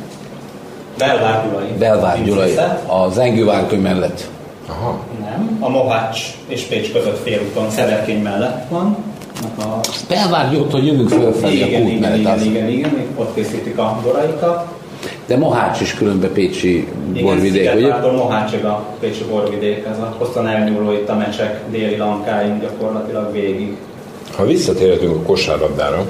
Belvár 0.97 1.47
Gyulai. 1.49 1.67
Belvár 1.79 2.23
Gyulai, 2.23 2.55
a 2.85 3.09
Zengővárköny 3.09 3.81
mellett. 3.81 4.29
Aha. 4.67 4.99
Nem, 5.19 5.57
a 5.59 5.69
Mohács 5.69 6.19
és 6.47 6.61
Pécs 6.61 6.91
között 6.91 7.21
félúton, 7.23 7.69
Szederkény 7.69 8.21
mellett 8.21 8.69
van. 8.69 8.97
A... 9.59 9.79
Belvár 10.09 10.57
hogy 10.71 10.85
jövünk 10.85 11.09
fölfelé 11.09 11.55
igen, 11.55 11.73
a 11.73 11.83
kút 11.83 11.89
igen, 11.89 11.99
mellett. 11.99 12.17
Igen, 12.17 12.33
az... 12.33 12.43
igen, 12.45 12.69
igen, 12.69 13.07
ott 13.15 13.33
készítik 13.35 13.77
a 13.77 13.99
boraikat. 14.03 14.67
De 15.25 15.37
Mohács 15.37 15.81
is 15.81 15.93
különben 15.93 16.31
Pécsi 16.33 16.87
borvidék, 17.21 17.73
ugye? 17.75 17.87
Igen, 17.87 18.15
Mohácsig 18.15 18.65
a 18.65 18.85
Pécsi 18.99 19.23
borvidék, 19.23 19.85
ez 19.85 19.97
a 19.97 20.15
hosszan 20.17 20.47
elnyúló 20.47 20.91
itt 20.91 21.09
a 21.09 21.15
mecsek 21.15 21.61
déli 21.71 21.97
lankáink 21.97 22.61
gyakorlatilag 22.61 23.31
végig. 23.31 23.77
Ha 24.35 24.45
visszatérhetünk 24.45 25.15
a 25.15 25.21
kosárlabdára, 25.21 26.05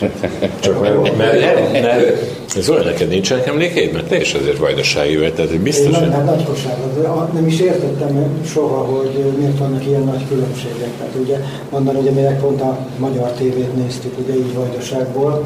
csak 0.60 0.80
mert, 0.80 1.16
mert, 1.16 1.72
mert, 1.72 2.40
Zoli, 2.60 2.84
neked 2.84 3.08
nincsenek 3.08 3.46
emlékeid? 3.46 3.92
Mert 3.92 4.06
te 4.06 4.20
is 4.20 4.34
azért 4.34 4.58
vajdasági 4.58 5.16
vagy, 5.16 5.34
tehát 5.34 5.58
biztos, 5.58 5.96
Én 5.96 6.08
nem, 6.08 6.24
nagy 6.24 6.44
kosárlabda, 6.44 7.30
nem 7.34 7.46
is 7.46 7.60
értettem 7.60 8.42
soha, 8.46 8.76
hogy 8.76 9.32
miért 9.38 9.58
vannak 9.58 9.86
ilyen 9.86 10.02
nagy 10.02 10.28
különbségek. 10.28 10.90
Tehát 10.98 11.14
ugye 11.20 11.36
mondani, 11.70 12.00
hogy 12.00 12.10
mi 12.10 12.22
pont 12.40 12.60
a 12.60 12.78
magyar 12.98 13.32
tévét 13.32 13.76
néztük, 13.76 14.18
ugye 14.18 14.34
így 14.34 14.54
vajdaságból, 14.54 15.44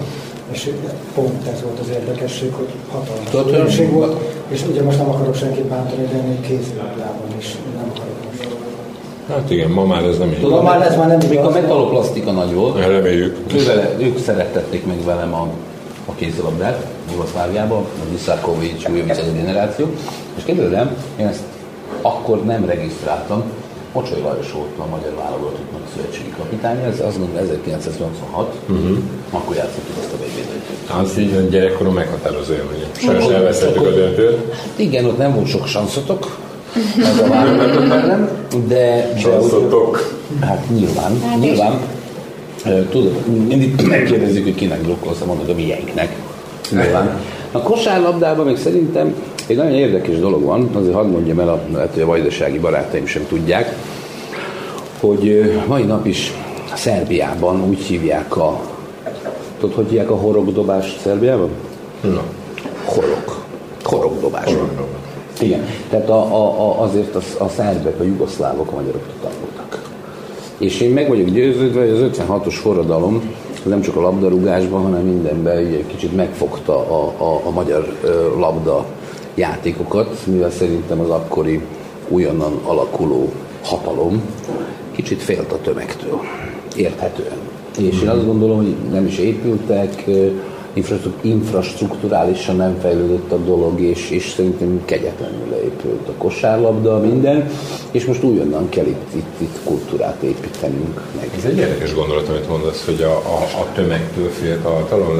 és 0.53 0.71
pont 1.15 1.47
ez 1.53 1.63
volt 1.63 1.79
az 1.81 1.89
érdekesség, 1.89 2.53
hogy 2.53 2.69
hatalmas 2.91 3.47
különbség 3.47 3.93
volt, 3.93 4.21
és 4.49 4.65
ugye 4.71 4.83
most 4.83 4.99
nem 4.99 5.09
akarok 5.09 5.35
senkit 5.35 5.65
bántani, 5.65 6.09
de 6.13 6.19
még 6.29 6.41
kézilabdában 6.41 7.35
is 7.39 7.57
nem 7.75 7.91
akarok 7.95 8.17
Hát 9.29 9.51
igen, 9.51 9.71
ma 9.71 9.85
már 9.85 10.05
ez 10.05 10.19
nem 10.19 10.29
így. 10.29 10.41
Tudom, 10.41 10.65
már 10.65 10.83
ez 10.83 10.97
már 10.97 11.07
nem 11.07 11.29
Még 11.29 11.39
a 11.39 11.51
metaloplasztika 11.51 12.31
nagy 12.31 12.55
volt. 12.55 12.87
Reméljük. 12.87 13.37
Ővele, 13.55 13.95
ők 13.99 14.19
szerettették 14.19 14.87
meg 14.87 15.05
velem 15.05 15.35
a, 15.35 15.49
a 16.07 16.15
kézilabdát, 16.15 16.87
Jugoszláviában, 17.11 17.79
a 17.79 18.11
Viszákovics, 18.11 18.89
új 18.89 19.05
generáció. 19.37 19.87
És 20.37 20.43
képzeld 20.45 20.91
én 21.17 21.27
ezt 21.27 21.43
akkor 22.03 22.45
nem 22.45 22.65
regisztráltam, 22.65 23.43
Pocsoly 23.97 24.21
Lajos 24.21 24.53
volt 24.53 24.79
a 24.79 24.87
magyar 24.87 25.15
válogatottnak 25.15 25.81
szövetségi 25.95 26.33
kapitány, 26.39 26.79
ez 26.85 27.01
azt 27.01 27.19
mondom 27.19 27.37
1986, 27.37 28.55
uh-huh. 28.69 28.97
akkor 29.31 29.57
játszottuk 29.57 29.97
ezt 30.01 30.13
a 30.13 30.17
vb 30.17 31.01
Az 31.01 31.19
így 31.19 31.35
van 31.35 31.49
gyerekkorom 31.49 31.95
meghatározó 31.95 32.53
élmény. 32.53 32.85
Sajnos 32.97 33.27
elvesztettük 33.27 33.87
a 33.87 33.91
döntőt. 33.91 34.53
Hát 34.53 34.79
igen, 34.79 35.05
ott 35.05 35.19
nem 35.19 35.35
volt 35.35 35.47
sok 35.47 35.67
sanszotok, 35.67 36.39
ez 36.99 37.19
a 37.19 37.29
válogatott 37.29 37.91
ellen, 37.91 38.29
de... 38.67 39.13
Sanszotok. 39.19 40.17
Hát 40.41 40.65
nyilván, 40.71 41.21
hát 41.21 41.39
nyilván. 41.39 41.81
Tudod, 42.91 43.27
mindig 43.27 43.87
megkérdezik, 43.89 44.45
hogy 44.45 44.55
kinek 44.55 44.81
blokkolsz, 44.81 45.23
mondod 45.27 45.49
a 45.49 45.55
mieinknek. 45.55 46.17
Nyilván. 46.71 47.21
A 47.53 47.59
kosárlabdában 47.59 48.47
még 48.47 48.57
szerintem 48.57 49.15
egy 49.47 49.57
nagyon 49.57 49.73
érdekes 49.73 50.19
dolog 50.19 50.43
van, 50.43 50.71
azért 50.75 50.95
hadd 50.95 51.07
mondjam 51.07 51.39
el, 51.39 51.61
lehet, 51.73 51.93
hogy 51.93 52.03
a 52.03 52.07
vajdasági 52.07 52.59
barátaim 52.59 53.07
sem 53.07 53.27
tudják, 53.29 53.77
hogy 55.01 55.53
mai 55.67 55.83
nap 55.83 56.07
is 56.07 56.33
Szerbiában 56.75 57.65
úgy 57.69 57.81
hívják 57.81 58.37
a, 58.37 58.61
tudod, 59.61 59.75
hogy 59.75 59.89
hívják 59.89 60.11
a 60.11 60.17
horogdobást 60.17 61.01
Szerbiában? 61.01 61.49
Na. 62.01 62.23
Horog. 62.85 63.45
Horogdobás. 63.83 64.51
Igen. 65.41 65.67
Tehát 65.91 66.09
a, 66.09 66.21
a, 66.21 66.81
azért 66.81 67.15
a, 67.15 67.21
a 67.39 67.49
szerbek, 67.49 68.01
a 68.01 68.03
jugoszlávok, 68.03 68.73
a 68.73 68.75
magyarok 68.75 69.03
tanultak. 69.23 69.91
És 70.59 70.81
én 70.81 70.91
meg 70.91 71.09
vagyok 71.09 71.29
győződve, 71.29 71.81
hogy 71.81 71.91
az 71.91 72.11
56-os 72.19 72.55
forradalom 72.55 73.35
nem 73.63 73.81
csak 73.81 73.97
a 73.97 74.01
labdarúgásban, 74.01 74.83
hanem 74.83 75.01
mindenben 75.01 75.57
egy 75.57 75.85
kicsit 75.87 76.17
megfogta 76.17 76.77
a, 76.77 77.13
a, 77.25 77.41
a 77.45 77.51
magyar 77.51 77.97
labda 78.39 78.87
játékokat, 79.37 80.27
mivel 80.27 80.51
szerintem 80.51 81.01
az 81.01 81.11
akkori 81.11 81.61
újonnan 82.09 82.61
alakuló 82.65 83.33
hatalom 83.63 84.23
kicsit 84.91 85.23
félt 85.23 85.53
a 85.53 85.61
tömegtől, 85.61 86.21
érthetően. 86.77 87.39
És 87.79 88.03
én 88.03 88.09
azt 88.09 88.27
gondolom, 88.27 88.57
hogy 88.57 88.77
nem 88.91 89.07
is 89.07 89.19
épültek, 89.19 90.05
infrastruktúrálisan 91.21 92.57
nem 92.57 92.79
fejlődött 92.81 93.33
a 93.33 93.37
dolog, 93.37 93.81
és, 93.81 94.11
és 94.11 94.29
szerintem 94.29 94.83
kegyetlenül 94.85 95.49
leépült 95.51 96.09
a 96.09 96.13
kosárlabda, 96.19 97.01
minden, 97.01 97.51
és 97.91 98.05
most 98.05 98.23
újonnan 98.23 98.69
kell 98.69 98.87
itt, 98.87 99.15
itt, 99.15 99.41
itt 99.41 99.59
kultúrát 99.65 100.23
építenünk 100.23 101.01
meg. 101.17 101.31
Ez 101.37 101.45
egy 101.45 101.59
érdekes 101.59 101.95
gondolat, 101.95 102.29
amit 102.29 102.49
mondasz, 102.49 102.85
hogy 102.85 103.03
a, 103.03 103.13
a, 103.13 103.61
a 103.61 103.73
tömegtől 103.75 104.29
félt 104.29 104.65
a 104.65 104.71
hatalom. 104.71 105.19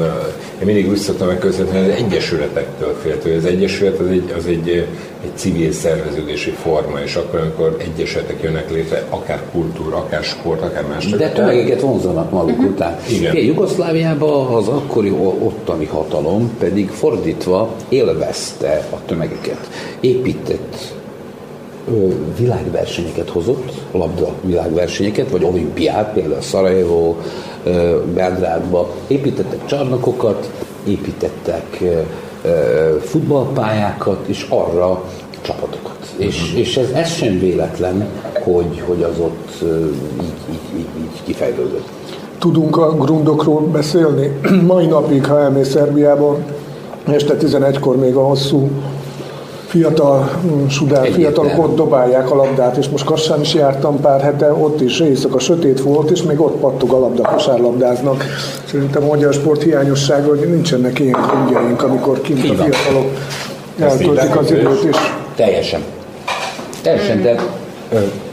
Én 0.59 0.65
mindig 0.65 0.89
úgy 0.89 0.97
szoktam 0.97 1.27
megközelíteni, 1.27 1.89
az 1.89 1.95
egyesületektől 1.95 2.97
félt, 3.01 3.23
hogy 3.23 3.31
az 3.31 3.45
egyesület 3.45 3.99
az 3.99 4.07
egy, 4.07 4.33
az 4.37 4.45
egy, 4.45 4.87
egy 5.27 5.37
civil 5.37 5.71
szerveződési 5.71 6.49
forma, 6.49 6.99
és 6.99 7.15
akkor, 7.15 7.39
amikor 7.39 7.77
egyesületek 7.79 8.41
jönnek 8.41 8.71
létre, 8.71 9.05
akár 9.09 9.41
kultúra, 9.51 9.97
akár 9.97 10.23
sport, 10.23 10.61
akár 10.61 10.85
más. 10.87 11.05
De 11.05 11.31
tömegeket 11.31 11.81
vonzanak 11.81 12.31
maguk 12.31 12.57
uh-huh. 12.57 12.71
után. 12.71 12.97
Igen. 13.09 13.35
Jugoszláviában 13.35 14.55
az 14.55 14.67
akkori 14.67 15.11
ottani 15.39 15.85
hatalom 15.85 16.51
pedig 16.59 16.89
fordítva 16.89 17.75
élvezte 17.89 18.87
a 18.91 19.05
tömegeket. 19.05 19.69
Épített 19.99 20.95
világversenyeket 22.37 23.29
hozott, 23.29 23.71
labda 23.91 24.33
világversenyeket, 24.41 25.29
vagy 25.29 25.43
olimpiát, 25.43 26.13
például 26.13 26.41
Szarajevó, 26.41 27.17
Belgrádba, 28.13 28.95
építettek 29.07 29.65
csarnokokat, 29.65 30.51
építettek 30.87 31.83
futballpályákat, 33.01 34.27
és 34.27 34.45
arra 34.49 35.03
csapatokat. 35.41 36.13
És, 36.17 36.41
uh-huh. 36.41 36.59
és 36.59 36.77
ez, 36.77 36.89
ez 36.89 37.09
sem 37.09 37.39
véletlen, 37.39 38.07
hogy, 38.43 38.83
hogy 38.87 39.03
az 39.03 39.19
ott 39.19 39.63
így, 40.21 40.33
így, 40.51 40.77
így, 40.79 40.87
így 41.01 41.23
kifejlődött 41.23 41.87
tudunk 42.39 42.77
a 42.77 42.95
grundokról 42.95 43.61
beszélni. 43.61 44.39
Mai 44.67 44.85
napig, 44.85 45.25
ha 45.25 45.39
elmész 45.39 45.69
Szerbiában, 45.69 46.45
este 47.05 47.37
11-kor 47.39 47.95
még 47.95 48.15
a 48.15 48.23
hosszú 48.23 48.69
fiatal 49.67 50.39
mm, 50.45 50.67
sudár, 50.67 51.11
fiatalok 51.11 51.57
ott 51.57 51.75
dobálják 51.75 52.31
a 52.31 52.35
labdát, 52.35 52.77
és 52.77 52.89
most 52.89 53.05
Kassán 53.05 53.41
is 53.41 53.53
jártam 53.53 53.99
pár 53.99 54.21
hete, 54.21 54.51
ott 54.53 54.81
is 54.81 54.99
éjszaka 54.99 55.39
sötét 55.39 55.81
volt, 55.81 56.09
és 56.09 56.23
még 56.23 56.41
ott 56.41 56.55
pattog 56.55 56.91
a 56.91 56.99
labda, 56.99 57.23
kosárlabdáznak. 57.23 58.23
Szerintem 58.65 59.03
a 59.03 59.05
magyar 59.05 59.33
sport 59.33 59.63
hiányossága, 59.63 60.27
hogy 60.27 60.49
nincsenek 60.49 60.99
ilyen 60.99 61.27
gondjaink, 61.31 61.83
amikor 61.83 62.21
kint 62.21 62.39
a 62.39 62.63
fiatalok 62.63 63.11
eltöltik 63.79 64.37
az 64.37 64.51
időt. 64.51 64.83
És... 64.83 64.97
Teljesen. 65.35 65.81
Teljesen, 66.81 67.21
de 67.21 67.35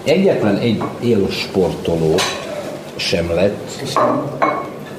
egyetlen 0.05 0.57
egy 0.57 0.83
élő 1.01 1.27
sportoló 1.31 2.15
sem 2.97 3.31
lett 3.35 3.83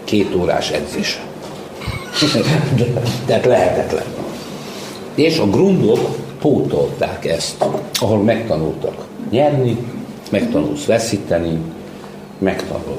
két 0.03 0.35
órás 0.35 0.69
edzés. 0.71 1.21
Tehát 3.25 3.45
lehetetlen. 3.45 4.03
És 5.15 5.39
a 5.39 5.45
grundok 5.45 5.99
pótolták 6.41 7.25
ezt, 7.25 7.65
ahol 7.99 8.23
megtanultak 8.23 9.05
nyerni, 9.29 9.77
megtanulsz 10.31 10.85
veszíteni, 10.85 11.59
megtanul 12.39 12.97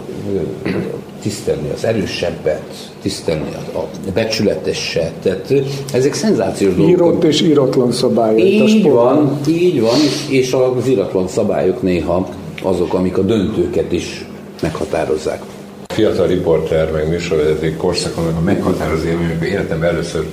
tisztelni 1.23 1.71
az 1.75 1.85
erősebbet, 1.85 2.93
tisztelni 3.03 3.49
a, 3.73 3.79
a 3.79 3.89
becsületeset. 4.15 5.13
Tehát 5.13 5.53
ezek 5.93 6.15
szenzációs 6.15 6.75
dolgok. 6.75 6.91
Írott 6.91 7.25
és 7.25 7.41
íratlan 7.41 7.93
szabályok. 7.93 8.41
Így 8.41 8.91
van, 8.91 9.41
így 9.49 9.81
van, 9.81 9.99
és 10.29 10.53
az 10.53 10.89
íratlan 10.89 11.29
szabályok 11.29 11.83
néha 11.83 12.29
azok, 12.63 12.95
amik 12.95 13.19
a 13.19 13.23
döntőket 13.23 13.93
is 13.93 14.25
meghatározzák. 14.63 15.43
Fiatal 15.89 16.27
riporter, 16.27 16.93
meg 16.93 17.09
műsorvezető 17.09 17.77
korszakon, 17.77 18.25
a 18.25 18.41
meghatározó 18.41 19.07
élmény, 19.07 19.27
amikor 19.27 19.47
életemben 19.47 19.89
először 19.89 20.27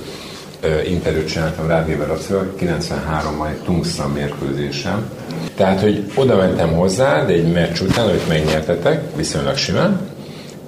interjút 0.88 1.28
csináltam 1.28 1.68
Rádióval 1.68 2.08
Lacival, 2.08 2.54
93-ban 2.60 3.48
egy 3.50 3.64
Tungszan 3.64 4.12
mérkőzésem. 4.12 5.10
Tehát, 5.56 5.82
hogy 5.82 6.12
oda 6.16 6.36
mentem 6.36 6.74
hozzá, 6.74 7.26
de 7.26 7.34
egy 7.34 7.52
meccs 7.52 7.80
után, 7.82 8.08
amit 8.08 8.28
megnyertetek, 8.28 9.16
viszonylag 9.16 9.56
simán, 9.56 10.00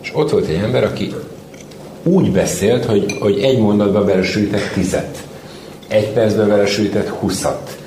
és 0.01 0.11
ott 0.13 0.29
volt 0.29 0.47
egy 0.47 0.55
ember, 0.63 0.83
aki 0.83 1.13
úgy 2.03 2.31
beszélt, 2.31 2.85
hogy, 2.85 3.17
hogy 3.19 3.39
egy 3.39 3.59
mondatban 3.59 4.05
belesülített 4.05 4.71
tizet, 4.73 5.17
egy 5.87 6.07
percben 6.07 6.47
belesülített 6.47 7.07
huszat, 7.07 7.77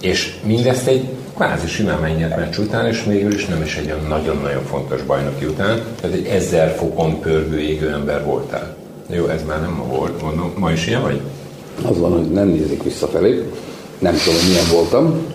és 0.00 0.34
mindezt 0.44 0.86
egy 0.86 1.08
kvázi 1.34 1.66
simán 1.66 2.00
megnyert 2.00 2.36
meccs 2.36 2.58
után, 2.58 2.86
és 2.86 3.04
végül 3.04 3.32
is 3.32 3.46
nem 3.46 3.62
is 3.62 3.76
egy 3.76 3.86
olyan 3.86 4.06
nagyon-nagyon 4.08 4.64
fontos 4.64 5.02
bajnoki 5.02 5.44
után, 5.44 5.80
tehát 6.00 6.16
egy 6.16 6.26
ezer 6.26 6.74
fokon 6.76 7.20
pörgő 7.20 7.60
égő 7.60 7.92
ember 7.92 8.24
voltál. 8.24 8.76
Jó, 9.10 9.26
ez 9.26 9.44
már 9.46 9.60
nem 9.60 9.72
ma 9.72 9.84
volt, 9.84 10.22
mondom, 10.22 10.52
ma 10.56 10.70
is 10.70 10.86
ilyen 10.86 11.02
vagy? 11.02 11.20
Az 11.82 11.98
van, 11.98 12.12
hogy 12.12 12.30
nem 12.30 12.48
nézik 12.48 12.82
visszafelé, 12.82 13.42
nem 13.98 14.14
tudom, 14.24 14.38
hogy 14.38 14.48
milyen 14.48 14.70
voltam, 14.72 15.26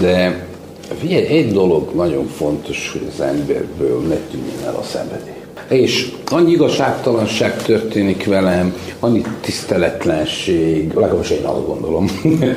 de 0.00 0.46
figyelj, 0.98 1.26
egy 1.26 1.52
dolog 1.52 1.94
nagyon 1.94 2.26
fontos, 2.26 2.90
hogy 2.92 3.10
az 3.14 3.20
emberből 3.20 4.00
ne 4.00 4.16
tűnjön 4.30 4.64
el 4.66 4.74
a 4.74 4.82
szenvedély 4.82 5.36
és 5.68 6.12
annyi 6.30 6.50
igazságtalanság 6.50 7.62
történik 7.62 8.26
velem, 8.26 8.74
annyi 9.00 9.22
tiszteletlenség, 9.40 10.92
legalábbis 10.94 11.30
én 11.30 11.44
azt 11.44 11.66
gondolom, 11.66 12.06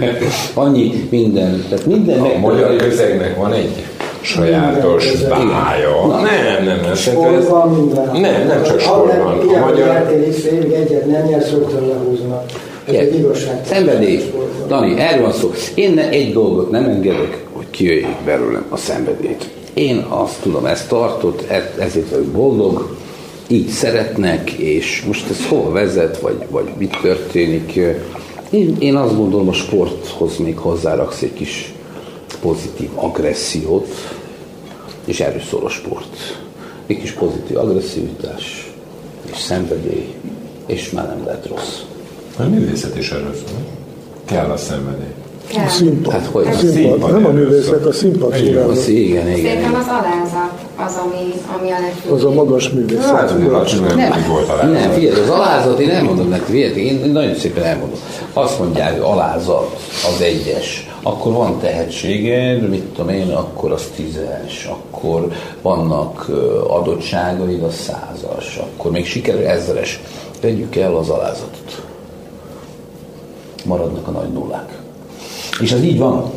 annyi 0.54 1.08
minden, 1.10 1.66
tehát 1.70 1.86
minden... 1.86 2.20
A 2.20 2.38
magyar 2.38 2.76
közegnek 2.76 3.38
van 3.38 3.54
egy 3.54 3.86
sajátos 4.22 5.12
bája. 5.22 6.06
Na, 6.08 6.22
nem, 6.22 6.64
nem, 6.64 6.80
nem. 6.82 6.96
Sportban 6.96 7.70
minden. 7.70 8.22
Nem, 8.22 8.48
nem 8.48 8.64
csak 8.64 8.80
sportban. 8.80 9.40
A 9.40 9.66
magyar... 9.66 9.96
Egyet 10.74 11.06
nem 11.06 11.26
nyersz, 11.26 11.50
rögtön 11.50 11.88
lehúznak. 11.88 12.44
Ez 12.89 12.96
egy. 12.96 13.27
Szenvedély. 13.65 14.22
Dani, 14.67 15.00
erről 15.00 15.22
van 15.22 15.31
szó. 15.31 15.51
Én 15.75 15.98
egy 15.98 16.34
dolgot 16.34 16.72
nem 16.72 16.84
engedek, 16.84 17.46
hogy 17.51 17.69
kijöjjék 17.69 18.17
belőlem 18.25 18.65
a 18.69 18.77
szenvedélyt. 18.77 19.50
Én 19.74 20.05
azt 20.10 20.41
tudom, 20.41 20.65
ezt 20.65 20.88
tartott, 20.88 21.50
ezért 21.79 22.10
vagyok 22.10 22.25
boldog, 22.25 22.98
így 23.48 23.67
szeretnek, 23.67 24.51
és 24.51 25.03
most 25.08 25.29
ez 25.29 25.46
hol 25.48 25.72
vezet, 25.72 26.19
vagy, 26.19 26.38
vagy 26.50 26.69
mit 26.77 26.98
történik. 27.01 27.79
Én, 28.50 28.75
én 28.79 28.96
azt 28.96 29.15
gondolom, 29.15 29.48
a 29.48 29.53
sporthoz 29.53 30.38
még 30.38 30.58
hozzáraksz 30.58 31.22
egy 31.22 31.34
kis 31.34 31.74
pozitív 32.41 32.89
agressziót, 32.96 33.88
és 35.05 35.19
erről 35.19 35.41
szól 35.50 35.65
a 35.65 35.69
sport. 35.69 36.39
Egy 36.88 37.00
kis 37.00 37.12
pozitív 37.12 37.58
agresszivitás, 37.58 38.74
és 39.31 39.38
szenvedély, 39.38 40.13
és 40.65 40.91
már 40.91 41.08
nem 41.08 41.25
lehet 41.25 41.48
rossz. 41.48 41.81
A 42.39 42.43
művészet 42.43 42.98
is 42.98 43.12
erről 43.12 43.34
szól. 43.34 43.58
Kell 44.25 44.50
a 44.50 44.58
szenvedély. 44.58 45.13
A 45.55 45.69
színpad. 45.69 46.13
Hát, 46.13 46.25
hogy 46.25 46.48
a 46.48 46.53
színpad. 46.53 47.12
Nem 47.12 47.25
a 47.25 47.29
művészet, 47.29 47.86
a 47.86 47.91
színpad 47.91 48.36
Igen, 48.36 48.72
igen, 48.88 49.27
igen. 49.27 49.43
Szerintem 49.43 49.74
az 49.74 49.86
alázat 49.88 50.51
az, 50.75 50.96
ami, 51.05 51.34
ami 51.60 51.72
a 51.72 51.79
legfőbb. 51.79 52.12
Az 52.12 52.24
a 52.24 52.31
magas 52.31 52.69
művészet. 52.69 53.03
Hát, 53.03 53.29
nem, 53.29 53.96
nem, 53.96 54.25
volt 54.29 54.50
alázat. 54.50 54.72
Nem, 54.72 54.91
figyelj, 54.91 55.22
az 55.22 55.29
alázat, 55.29 55.79
én 55.79 55.88
nem 55.88 56.05
mondom 56.05 56.29
neked, 56.29 56.46
figyelj, 56.46 56.79
én 56.79 57.12
nagyon 57.12 57.36
szépen 57.36 57.63
elmondom. 57.63 58.00
Azt 58.34 58.60
mondják, 58.60 58.91
hogy 58.91 59.01
alázat 59.01 59.75
az 60.15 60.22
egyes 60.22 60.89
akkor 61.03 61.34
van 61.34 61.60
tehetséged, 61.60 62.69
mit 62.69 62.84
tudom 62.84 63.10
én, 63.10 63.29
akkor 63.29 63.72
az 63.72 63.84
tízes, 63.96 64.69
akkor 64.72 65.27
vannak 65.62 66.29
adottságaid, 66.67 67.63
az 67.63 67.75
százas, 67.75 68.58
akkor 68.58 68.91
még 68.91 69.05
sikerül 69.05 69.46
ezres. 69.46 70.00
Vegyük 70.41 70.75
el 70.75 70.96
az 70.96 71.10
alázatot. 71.10 71.88
Maradnak 73.66 74.08
a 74.08 74.12
nagy 74.12 74.30
nullák. 74.34 74.80
És 75.62 75.72
ez 75.72 75.84
így 75.84 75.98
van. 75.98 76.32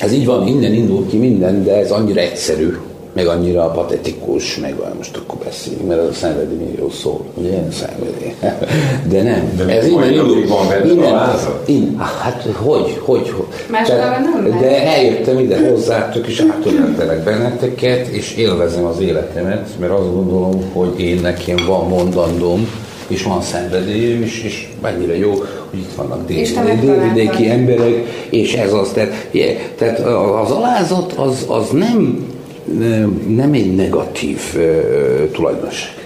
Ez 0.00 0.12
így 0.12 0.26
van, 0.26 0.46
innen 0.46 0.74
indul 0.74 1.06
ki 1.06 1.16
minden, 1.16 1.64
de 1.64 1.76
ez 1.76 1.90
annyira 1.90 2.20
egyszerű, 2.20 2.76
meg 3.12 3.26
annyira 3.26 3.70
patetikus, 3.70 4.56
meg 4.56 4.74
most 4.96 5.16
akkor 5.16 5.38
beszéljünk, 5.44 5.86
mert 5.86 6.00
ez 6.00 6.08
a 6.08 6.12
szenvedi 6.12 6.54
millió 6.54 6.90
szó, 6.90 7.24
ugye, 7.34 7.50
szenvedi. 7.72 8.34
De 9.08 9.22
nem, 9.22 9.52
de 9.56 9.68
ez 9.76 9.86
innen 9.86 10.12
indul, 10.12 10.46
van 10.46 10.68
benne 10.68 10.92
innen, 10.92 11.30
innen, 11.66 11.96
hát 11.98 12.48
hogy, 12.52 12.98
hogy, 13.02 13.30
hogy. 13.30 13.46
nem 14.22 14.58
De 14.60 14.86
eljöttem 14.86 15.38
ide 15.38 15.68
hozzátok, 15.70 16.26
és 16.26 16.44
átöleltelek 16.50 17.24
benneteket, 17.24 18.06
és 18.06 18.36
élvezem 18.36 18.84
az 18.84 19.00
életemet, 19.00 19.68
mert 19.78 19.92
azt 19.92 20.14
gondolom, 20.14 20.70
hogy 20.72 21.00
én 21.00 21.20
nekem 21.20 21.56
van 21.66 21.88
mondandóm, 21.88 22.68
és 23.06 23.22
van 23.22 23.42
szenvedélyem 23.42 24.22
is, 24.22 24.42
és 24.42 24.68
mennyire 24.82 25.18
jó, 25.18 25.32
hogy 25.70 25.78
itt 25.78 25.94
vannak 25.94 26.26
délvidéki 26.80 27.48
emberek, 27.48 28.26
és 28.30 28.54
ez 28.54 28.72
az, 28.72 28.88
tehát, 28.88 29.28
yeah, 29.30 29.56
tehát 29.76 29.98
az 30.44 30.50
alázat 30.50 31.12
az, 31.12 31.44
az 31.48 31.70
nem 31.70 32.28
nem 33.28 33.52
egy 33.52 33.74
negatív 33.74 34.38
uh, 34.54 35.30
tulajdonos. 35.32 35.96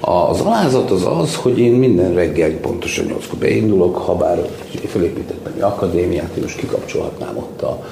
Az 0.00 0.40
alázat 0.40 0.90
az 0.90 1.06
az, 1.20 1.34
hogy 1.34 1.58
én 1.58 1.72
minden 1.72 2.14
reggel 2.14 2.50
pontosan 2.50 3.06
8-kor 3.06 3.38
beindulok, 3.38 3.96
ha 3.96 4.14
bár 4.14 4.48
felépítettem 4.86 5.52
egy 5.56 5.62
akadémiát, 5.62 6.36
én 6.36 6.42
most 6.42 6.58
kikapcsolhatnám 6.58 7.36
ott 7.36 7.62
a, 7.62 7.84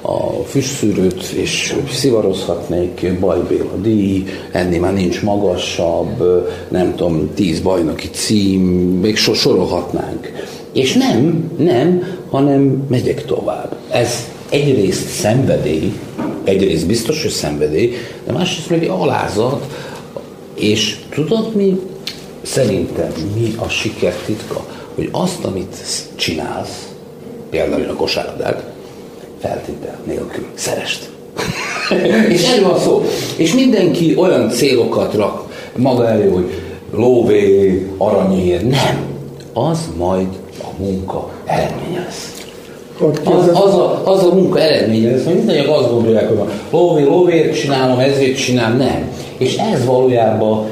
a 0.00 0.44
füstszűrőt, 0.44 1.22
és 1.22 1.76
szivarozhatnék, 1.90 3.18
bajbél 3.20 3.70
a 3.74 3.76
díj, 3.76 4.24
ennél 4.52 4.80
már 4.80 4.94
nincs 4.94 5.22
magasabb, 5.22 6.46
nem 6.68 6.94
tudom, 6.94 7.30
tíz 7.34 7.60
bajnoki 7.60 8.08
cím, 8.10 8.62
még 9.00 9.16
so 9.16 9.34
sorolhatnánk. 9.34 10.32
És 10.74 10.92
nem, 10.92 11.50
nem, 11.58 12.16
hanem 12.30 12.86
megyek 12.88 13.24
tovább. 13.24 13.76
Ez 13.90 14.28
egyrészt 14.48 15.08
szenvedély, 15.08 15.92
egyrészt 16.44 16.86
biztos, 16.86 17.22
hogy 17.22 17.30
szenvedély, 17.30 17.92
de 18.26 18.32
másrészt 18.32 18.70
meg 18.70 18.88
alázat, 18.88 19.66
és 20.54 20.96
tudod 21.10 21.54
mi? 21.54 21.80
Szerintem 22.42 23.12
mi 23.34 23.54
a 23.58 23.68
siker 23.68 24.14
titka? 24.26 24.66
Hogy 24.94 25.08
azt, 25.12 25.44
amit 25.44 25.76
csinálsz, 26.14 26.88
például 27.50 27.90
a 27.90 27.94
kosárlabdát, 27.94 28.64
feltétel 29.40 29.98
nélkül 30.06 30.46
szerest. 30.54 31.10
és 32.28 32.48
erről 32.48 32.68
van 32.68 32.78
szó. 32.78 33.04
És 33.36 33.54
mindenki 33.54 34.14
olyan 34.16 34.50
célokat 34.50 35.14
rak 35.14 35.52
maga 35.76 36.08
elő, 36.08 36.30
hogy 36.30 36.50
lóvé, 36.90 37.86
aranyér. 37.98 38.62
Nem. 38.66 39.02
Az 39.52 39.78
majd 39.96 40.28
munka 40.78 41.30
eredménye 41.44 42.00
lesz. 42.04 42.42
Az, 43.24 43.48
az, 43.48 43.74
a, 43.74 44.02
az 44.04 44.24
a 44.24 44.34
munka 44.34 44.60
eredménye 44.60 45.24
hogy 45.24 45.34
mindannyian 45.34 45.68
azt 45.68 45.90
gondolják, 45.90 46.28
hogy 46.28 46.48
lóvé, 46.70 47.02
lóvért 47.02 47.60
csinálom, 47.60 47.98
ezért 47.98 48.36
csinálom, 48.36 48.76
nem. 48.76 49.10
És 49.38 49.56
ez 49.56 49.84
valójában, 49.84 50.66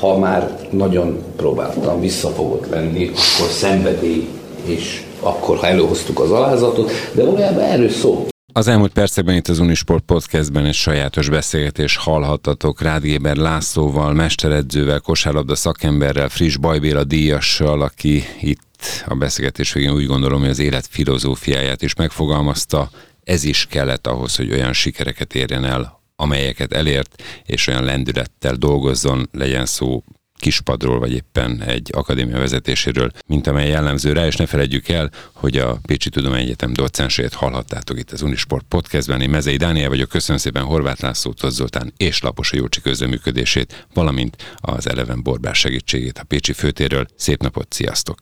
ha 0.00 0.18
már 0.18 0.58
nagyon 0.70 1.18
próbáltam 1.36 2.00
visszafogott 2.00 2.70
lenni, 2.70 3.04
akkor 3.04 3.50
szenvedély, 3.50 4.28
és 4.64 5.02
akkor, 5.20 5.56
ha 5.56 5.66
előhoztuk 5.66 6.20
az 6.20 6.30
alázatot, 6.30 6.90
de 7.12 7.24
valójában 7.24 7.62
erről 7.62 7.88
szó. 7.88 8.26
Az 8.52 8.68
elmúlt 8.68 8.92
percekben 8.92 9.34
itt 9.34 9.48
az 9.48 9.58
Unisport 9.58 10.04
Podcastben 10.04 10.64
egy 10.64 10.74
sajátos 10.74 11.28
beszélgetés 11.28 11.96
hallhattatok 11.96 12.82
Rádgéber 12.82 13.36
Lászlóval, 13.36 14.12
mesteredzővel, 14.12 15.00
kosárlabda 15.00 15.54
szakemberrel, 15.54 16.28
Friss 16.28 16.56
Bajbéla 16.56 17.04
díjassal, 17.04 17.82
aki 17.82 18.24
itt 18.40 18.65
a 19.06 19.14
beszélgetés 19.14 19.72
végén 19.72 19.92
úgy 19.92 20.06
gondolom, 20.06 20.40
hogy 20.40 20.48
az 20.48 20.58
élet 20.58 20.86
filozófiáját 20.90 21.82
is 21.82 21.94
megfogalmazta. 21.94 22.90
Ez 23.24 23.44
is 23.44 23.66
kellett 23.66 24.06
ahhoz, 24.06 24.36
hogy 24.36 24.52
olyan 24.52 24.72
sikereket 24.72 25.34
érjen 25.34 25.64
el, 25.64 26.02
amelyeket 26.16 26.72
elért, 26.72 27.22
és 27.44 27.66
olyan 27.66 27.84
lendülettel 27.84 28.54
dolgozzon, 28.54 29.28
legyen 29.32 29.66
szó 29.66 30.02
kispadról, 30.38 30.98
vagy 30.98 31.12
éppen 31.12 31.62
egy 31.62 31.90
akadémia 31.92 32.38
vezetéséről, 32.38 33.10
mint 33.26 33.46
amely 33.46 33.68
jellemző 33.68 34.12
rá, 34.12 34.26
és 34.26 34.36
ne 34.36 34.46
felejtjük 34.46 34.88
el, 34.88 35.10
hogy 35.32 35.56
a 35.56 35.78
Pécsi 35.86 36.08
Tudományegyetem 36.08 36.72
docensét 36.72 37.34
hallhattátok 37.34 37.98
itt 37.98 38.10
az 38.10 38.22
Unisport 38.22 38.64
podcastben. 38.68 39.20
Én 39.20 39.30
Mezei 39.30 39.56
Dániel 39.56 39.88
vagyok, 39.88 40.08
köszönöm 40.08 40.40
szépen 40.40 40.62
Horváth 40.62 41.02
László, 41.02 41.32
Tott 41.32 41.50
Zoltán 41.50 41.92
és 41.96 42.20
Lapos 42.20 42.52
Jócsi 42.52 42.80
közreműködését, 42.80 43.86
valamint 43.94 44.56
az 44.56 44.88
Eleven 44.88 45.22
Borbás 45.22 45.58
segítségét 45.58 46.18
a 46.18 46.24
Pécsi 46.24 46.52
főtéről. 46.52 47.06
Szép 47.16 47.42
napot, 47.42 47.72
sziasztok! 47.72 48.18